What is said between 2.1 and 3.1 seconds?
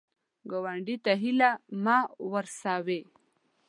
ورسوې